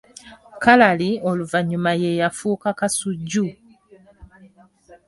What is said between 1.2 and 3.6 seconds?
oluvannyuma ye yafuuka Kasujju